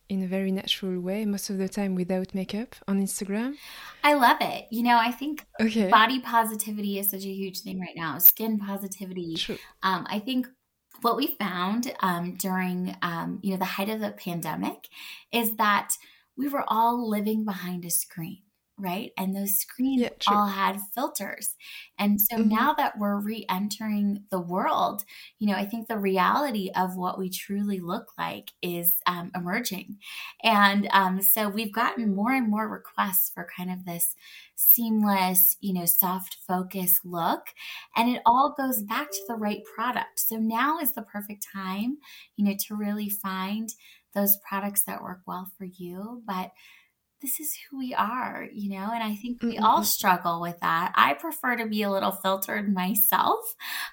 [0.10, 3.56] in a very natural way most of the time without makeup on Instagram.
[4.04, 4.68] I love it.
[4.72, 5.90] You know, I think okay.
[5.90, 8.18] body positivity is such a huge thing right now.
[8.18, 9.36] Skin positivity.
[9.36, 9.58] True.
[9.84, 10.48] Um, I think
[11.02, 14.88] what we found um, during um, you know the height of the pandemic
[15.32, 15.94] is that
[16.38, 18.42] we were all living behind a screen
[18.78, 19.12] right?
[19.18, 21.56] And those screens yeah, all had filters.
[21.98, 22.50] And so mm-hmm.
[22.50, 25.04] now that we're re entering the world,
[25.40, 29.98] you know, I think the reality of what we truly look like is um, emerging.
[30.44, 34.16] And um, so we've gotten more and more requests for kind of this
[34.56, 37.48] seamless, you know, soft focus look.
[37.96, 40.20] And it all goes back to the right product.
[40.20, 41.98] So now is the perfect time,
[42.36, 43.70] you know, to really find
[44.14, 46.24] those products that work well for you.
[46.26, 46.52] But
[47.22, 49.64] this is who we are, you know, and I think we mm-hmm.
[49.64, 50.94] all struggle with that.
[50.96, 53.40] I prefer to be a little filtered myself.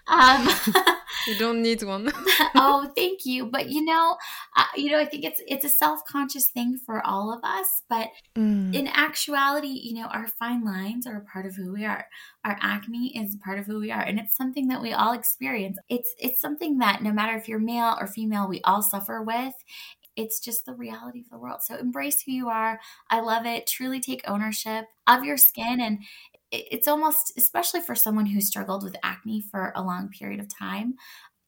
[0.07, 0.49] Um,
[1.27, 2.11] you don't need one.
[2.55, 3.47] oh, thank you.
[3.47, 4.17] But you know,
[4.57, 7.83] uh, you know, I think it's it's a self conscious thing for all of us.
[7.89, 8.75] But mm.
[8.75, 12.07] in actuality, you know, our fine lines are a part of who we are.
[12.45, 15.79] Our acne is part of who we are, and it's something that we all experience.
[15.89, 19.55] It's it's something that no matter if you're male or female, we all suffer with
[20.17, 21.63] it's just the reality of the world.
[21.63, 22.81] So embrace who you are.
[23.11, 23.67] I love it.
[23.67, 25.81] Truly take ownership of your skin.
[25.81, 25.99] And
[26.51, 30.95] it's almost, especially for someone who struggled with acne for a long period of time,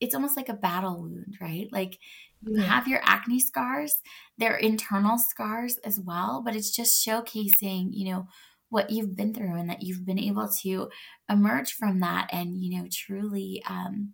[0.00, 1.68] it's almost like a battle wound, right?
[1.72, 1.98] Like
[2.42, 3.94] you have your acne scars,
[4.36, 8.26] they're internal scars as well, but it's just showcasing, you know,
[8.68, 10.90] what you've been through and that you've been able to
[11.30, 14.12] emerge from that and, you know, truly um,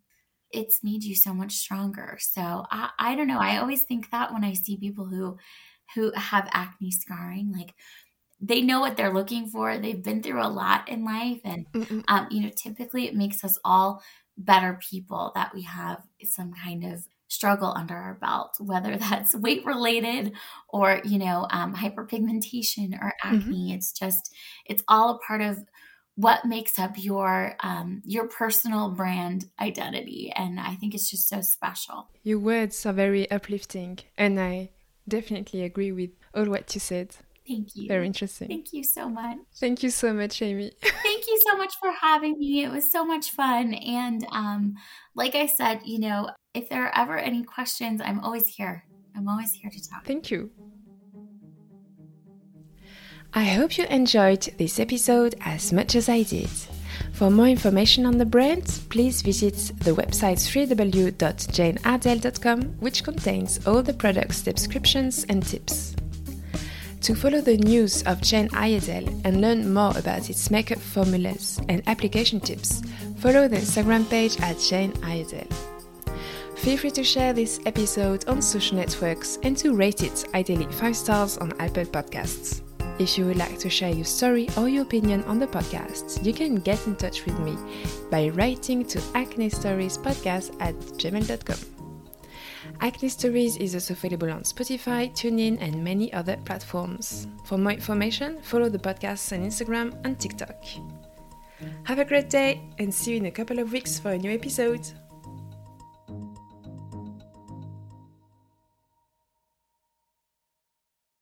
[0.53, 2.18] it's made you so much stronger.
[2.20, 3.40] So I, I don't know.
[3.40, 5.38] I always think that when I see people who
[5.94, 7.74] who have acne scarring, like
[8.40, 9.78] they know what they're looking for.
[9.78, 11.66] They've been through a lot in life, and
[12.09, 14.03] um, you know, typically it makes us all
[14.36, 19.64] better people that we have some kind of struggle under our belt, whether that's weight
[19.64, 20.32] related
[20.68, 23.36] or you know um, hyperpigmentation or mm-hmm.
[23.36, 23.68] acne.
[23.68, 23.74] Mm-hmm.
[23.74, 24.34] It's just
[24.66, 25.64] it's all a part of
[26.17, 31.41] what makes up your um, your personal brand identity and i think it's just so
[31.41, 32.09] special.
[32.23, 34.71] Your words are very uplifting and i
[35.09, 37.17] definitely agree with all what you said.
[37.47, 37.89] Thank you.
[37.89, 38.47] Very interesting.
[38.47, 39.37] Thank you so much.
[39.57, 40.71] Thank you so much amy.
[40.81, 42.63] Thank you so much for having me.
[42.63, 44.75] It was so much fun and um,
[45.15, 48.85] like i said you know if there are ever any questions i'm always here.
[49.15, 50.05] I'm always here to talk.
[50.07, 50.51] Thank you
[53.35, 56.51] I hope you enjoyed this episode as much as I did.
[57.14, 63.95] For more information on the brand, please visit the website www.janeiredale.com, which contains all the
[63.95, 65.97] products' descriptions and tips.
[67.01, 71.83] To follow the news of Jane Iredale and learn more about its makeup formulas and
[71.87, 72.83] application tips,
[73.16, 75.49] follow the Instagram page at Jane Iredale.
[76.57, 80.95] Feel free to share this episode on social networks and to rate it, ideally 5
[80.95, 82.61] stars on Apple Podcasts.
[83.03, 86.32] If you would like to share your story or your opinion on the podcast, you
[86.32, 87.59] can get in touch with me
[88.12, 91.59] by writing to acne stories podcast at gmail.com.
[92.80, 97.26] Acne Stories is also available on Spotify, TuneIn, and many other platforms.
[97.44, 100.64] For more information, follow the podcast on Instagram and TikTok.
[101.82, 104.30] Have a great day and see you in a couple of weeks for a new
[104.30, 104.86] episode.